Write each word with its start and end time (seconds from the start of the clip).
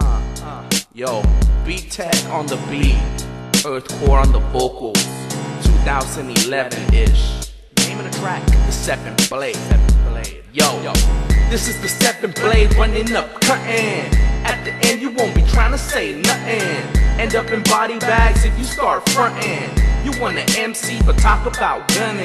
Uh, 0.00 0.22
uh, 0.44 0.70
yo, 0.94 1.22
Beattek 1.64 2.30
on 2.32 2.46
the 2.46 2.56
beat, 2.70 2.94
Earthkore 3.64 4.22
on 4.22 4.30
the 4.30 4.38
vocals, 4.52 5.02
2011-ish. 5.82 7.50
Name 7.78 7.98
of 7.98 8.04
the 8.10 8.18
track, 8.18 8.44
The 8.46 8.70
Seventh 8.70 9.28
Blade. 9.28 9.56
Seventh 9.56 9.96
Blade. 10.08 10.44
Yo, 10.52 10.82
yo, 10.82 10.92
this 11.50 11.66
is 11.68 11.80
the 11.82 11.88
Seventh 11.88 12.36
Blade 12.36 12.72
running 12.76 13.12
up, 13.16 13.40
cutting. 13.40 14.14
At 14.44 14.64
the 14.64 14.72
end, 14.86 15.00
you 15.00 15.10
won't 15.10 15.34
be 15.34 15.42
trying 15.42 15.72
to 15.72 15.78
say 15.78 16.20
nothing. 16.20 16.60
End 17.18 17.34
up 17.34 17.50
in 17.50 17.62
body 17.64 17.98
bags 17.98 18.44
if 18.44 18.56
you 18.56 18.64
start 18.64 19.08
fronting. 19.10 19.87
You 20.04 20.12
want 20.20 20.38
an 20.38 20.46
MC, 20.56 21.02
but 21.04 21.18
talk 21.18 21.44
about 21.46 21.88
gunning. 21.88 22.24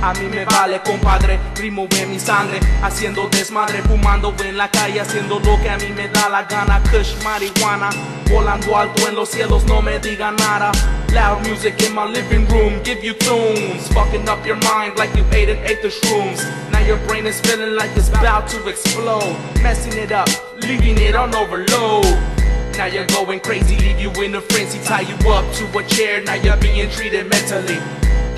A 0.00 0.14
mí 0.14 0.28
me 0.30 0.44
vale, 0.44 0.80
compadre, 0.84 1.40
en 1.58 2.10
mi 2.10 2.18
sangre. 2.18 2.60
Haciendo 2.82 3.28
desmadre, 3.28 3.82
fumando 3.82 4.34
en 4.44 4.56
la 4.56 4.70
calle 4.70 5.00
Haciendo 5.00 5.40
lo 5.40 5.60
que 5.60 5.68
a 5.68 5.76
mí 5.76 5.88
me 5.94 6.08
da 6.08 6.28
la 6.28 6.44
gana. 6.44 6.80
Kush 6.90 7.16
marihuana, 7.24 7.90
volando 8.30 8.76
alto 8.76 9.08
en 9.08 9.16
los 9.16 9.30
cielos 9.30 9.64
No 9.64 9.82
me 9.82 9.98
diga 9.98 10.30
nada. 10.30 10.70
Loud 11.12 11.42
music 11.42 11.82
in 11.82 11.94
my 11.94 12.04
living 12.04 12.46
room, 12.48 12.80
give 12.84 13.02
you 13.02 13.14
tunes. 13.14 13.88
Fucking 13.88 14.28
up 14.28 14.46
your 14.46 14.58
mind 14.58 14.96
like 14.96 15.14
you 15.16 15.24
ate 15.32 15.48
and 15.48 15.58
ate 15.66 15.82
the 15.82 15.88
shrooms. 15.88 16.44
Now 16.70 16.80
your 16.80 16.98
brain 17.08 17.26
is 17.26 17.40
feeling 17.40 17.74
like 17.74 17.90
it's 17.96 18.08
about 18.08 18.46
to 18.50 18.68
explode. 18.68 19.36
Messing 19.62 19.94
it 19.94 20.12
up, 20.12 20.28
leaving 20.62 20.98
it 20.98 21.16
on 21.16 21.34
overload 21.34 22.37
now 22.78 22.86
you're 22.86 23.06
going 23.06 23.40
crazy, 23.40 23.76
leave 23.76 24.00
you 24.00 24.10
in 24.22 24.34
a 24.36 24.40
frenzy 24.40 24.78
Tie 24.84 25.00
you 25.00 25.14
up 25.30 25.52
to 25.56 25.78
a 25.78 25.82
chair, 25.84 26.22
now 26.22 26.34
you're 26.34 26.56
being 26.56 26.88
treated 26.90 27.28
mentally 27.28 27.78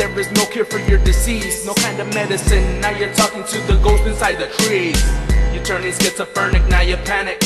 there 0.00 0.18
is 0.18 0.32
no 0.32 0.46
cure 0.46 0.64
for 0.64 0.78
your 0.78 0.96
disease, 1.04 1.66
no 1.66 1.74
kind 1.74 2.00
of 2.00 2.08
medicine. 2.14 2.80
Now 2.80 2.88
you're 2.88 3.12
talking 3.12 3.44
to 3.44 3.58
the 3.66 3.78
ghost 3.82 4.04
inside 4.04 4.36
the 4.36 4.46
trees. 4.64 4.96
You're 5.52 5.62
turning 5.62 5.92
schizophrenic, 5.92 6.66
now 6.68 6.80
you 6.80 6.96
panic. 6.96 7.38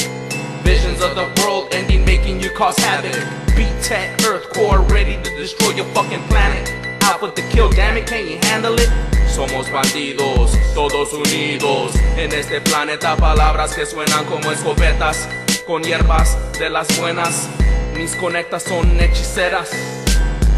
Visions 0.62 1.02
of 1.02 1.16
the 1.16 1.26
world 1.42 1.74
ending, 1.74 2.04
making 2.04 2.40
you 2.40 2.50
cause 2.50 2.78
havoc. 2.78 3.10
Beattek, 3.56 4.24
earth 4.24 4.48
core, 4.54 4.82
ready 4.82 5.20
to 5.20 5.30
destroy 5.36 5.70
your 5.70 5.86
fucking 5.86 6.22
planet. 6.28 6.70
Out 7.02 7.20
with 7.20 7.34
the 7.34 7.42
kill, 7.50 7.70
damn 7.70 7.96
it, 7.96 8.06
can 8.06 8.24
you 8.28 8.38
handle 8.42 8.78
it? 8.78 8.88
Somos 9.26 9.68
bandidos, 9.68 10.56
todos 10.74 11.12
unidos. 11.12 11.96
En 12.16 12.32
este 12.32 12.60
planeta, 12.60 13.16
palabras 13.16 13.74
que 13.74 13.84
suenan 13.84 14.26
como 14.26 14.52
escopetas. 14.52 15.26
Con 15.66 15.82
hierbas 15.82 16.36
de 16.58 16.68
las 16.68 16.86
buenas, 17.00 17.48
mis 17.96 18.14
conectas 18.16 18.64
son 18.64 19.00
hechiceras. 19.00 19.70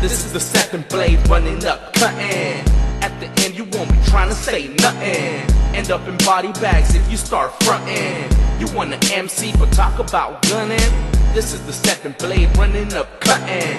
This 0.00 0.24
is 0.24 0.32
the 0.32 0.40
second 0.40 0.88
blade 0.88 1.20
running 1.28 1.64
up, 1.64 1.92
cutting. 1.92 2.64
At 3.02 3.12
the 3.20 3.26
end, 3.44 3.56
you 3.56 3.64
won't 3.72 3.88
be 3.88 3.98
trying 4.10 4.28
to 4.30 4.34
say 4.34 4.66
nothing. 4.80 5.46
End 5.76 5.92
up 5.92 6.06
in 6.08 6.16
body 6.24 6.52
bags 6.60 6.96
if 6.96 7.08
you 7.08 7.16
start 7.16 7.52
fronting. 7.62 8.28
You 8.58 8.66
want 8.74 8.94
an 8.94 9.12
MC, 9.12 9.52
but 9.60 9.70
talk 9.70 10.00
about 10.00 10.42
gunning. 10.48 10.90
This 11.34 11.52
is 11.52 11.64
the 11.66 11.72
second 11.72 12.18
blade 12.18 12.48
running 12.58 12.92
up, 12.92 13.20
cutting. 13.20 13.78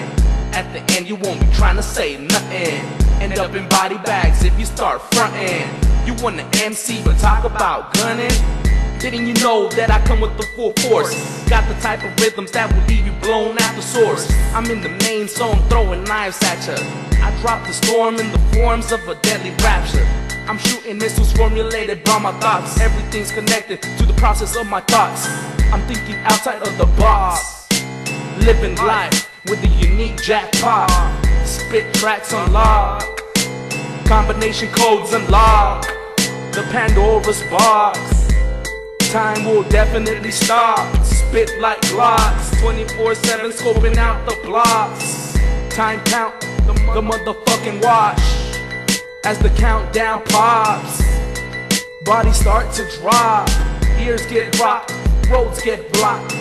At 0.54 0.72
the 0.72 0.80
end, 0.96 1.08
you 1.08 1.16
won't 1.16 1.40
be 1.40 1.46
trying 1.52 1.76
to 1.76 1.82
say 1.82 2.16
nothing. 2.16 2.80
End 3.20 3.38
up 3.38 3.54
in 3.54 3.68
body 3.68 3.98
bags 3.98 4.44
if 4.44 4.58
you 4.58 4.64
start 4.64 5.02
fronting. 5.12 5.68
You 6.06 6.14
want 6.22 6.40
an 6.40 6.48
MC, 6.54 7.02
but 7.04 7.18
talk 7.18 7.44
about 7.44 7.92
gunning. 7.92 8.32
Didn't 8.98 9.28
you 9.28 9.34
know 9.34 9.68
that 9.78 9.92
I 9.92 10.04
come 10.04 10.20
with 10.20 10.36
the 10.36 10.42
full 10.42 10.72
force? 10.82 11.14
Got 11.48 11.68
the 11.68 11.80
type 11.80 12.02
of 12.02 12.18
rhythms 12.20 12.50
that 12.50 12.66
will 12.72 12.82
leave 12.86 13.06
you 13.06 13.12
blown 13.22 13.56
at 13.56 13.76
the 13.76 13.80
source. 13.80 14.28
I'm 14.52 14.68
in 14.72 14.80
the 14.80 14.88
main 15.06 15.28
zone 15.28 15.62
throwing 15.68 16.02
knives 16.02 16.42
at 16.42 16.66
ya. 16.66 16.74
I 17.22 17.30
drop 17.40 17.64
the 17.64 17.72
storm 17.72 18.16
in 18.16 18.32
the 18.32 18.40
forms 18.52 18.90
of 18.90 19.06
a 19.06 19.14
deadly 19.22 19.50
rapture. 19.62 20.04
I'm 20.48 20.58
shooting 20.58 20.98
missiles 20.98 21.32
formulated 21.32 22.02
by 22.02 22.18
my 22.18 22.32
thoughts. 22.40 22.80
Everything's 22.80 23.30
connected 23.30 23.82
to 23.82 24.04
the 24.04 24.14
process 24.14 24.56
of 24.56 24.66
my 24.66 24.80
thoughts. 24.80 25.28
I'm 25.72 25.86
thinking 25.86 26.16
outside 26.24 26.60
of 26.66 26.76
the 26.76 26.86
box. 26.98 27.68
Living 28.38 28.74
life 28.78 29.30
with 29.44 29.62
a 29.62 29.68
unique 29.68 30.20
jackpot. 30.20 30.90
Spit 31.46 31.94
tracks 31.94 32.32
unlock. 32.32 33.04
Combination 34.06 34.68
codes 34.72 35.12
unlock. 35.12 35.84
The 36.50 36.66
Pandora's 36.72 37.44
box. 37.44 38.17
Time 39.10 39.46
will 39.46 39.62
definitely 39.62 40.30
stop. 40.30 41.02
Spit 41.02 41.58
like 41.60 41.80
blocks. 41.90 42.50
24-7 42.60 43.52
scoping 43.52 43.96
out 43.96 44.28
the 44.28 44.38
blocks. 44.44 45.32
Time 45.74 45.98
count 46.04 46.38
the, 46.66 46.74
the 46.92 47.00
motherfucking 47.00 47.82
watch. 47.82 48.20
As 49.24 49.38
the 49.38 49.48
countdown 49.56 50.22
pops. 50.24 51.02
Bodies 52.04 52.36
start 52.36 52.70
to 52.74 52.86
drop. 53.00 53.48
Ears 53.98 54.26
get 54.26 54.58
rocked. 54.60 54.92
Roads 55.30 55.62
get 55.62 55.90
blocked. 55.94 56.34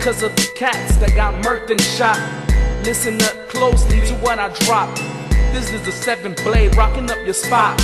Cause 0.00 0.24
of 0.24 0.34
the 0.34 0.50
cats 0.56 0.96
that 0.96 1.14
got 1.14 1.32
murked 1.44 1.70
and 1.70 1.80
shot. 1.80 2.18
Listen 2.84 3.22
up 3.22 3.48
closely 3.48 4.00
to 4.08 4.14
what 4.14 4.40
I 4.40 4.48
drop. 4.64 4.92
This 5.52 5.72
is 5.72 5.84
the 5.84 5.92
seventh 5.92 6.42
blade 6.42 6.74
rocking 6.74 7.08
up 7.08 7.18
your 7.24 7.34
spot. 7.34 7.78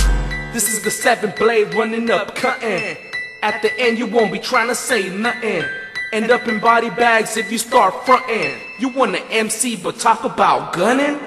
This 0.51 0.73
is 0.73 0.83
the 0.83 0.91
seventh 0.91 1.37
blade 1.37 1.73
running 1.75 2.11
up, 2.11 2.35
cutting. 2.35 3.06
At 3.47 3.61
the 3.61 3.71
end, 3.79 3.97
you 3.97 4.07
won't 4.07 4.33
be 4.33 4.39
trying 4.39 4.67
to 4.67 4.75
say 4.75 5.07
nothing. 5.07 5.63
End 6.11 6.31
up 6.31 6.49
in 6.49 6.59
body 6.59 6.89
bags 6.89 7.37
if 7.37 7.49
you 7.49 7.57
start 7.57 8.05
fronting. 8.05 8.59
You 8.77 8.89
want 8.89 9.15
an 9.15 9.23
MC, 9.31 9.77
but 9.77 9.97
talk 9.97 10.25
about 10.25 10.73
gunning? 10.73 11.17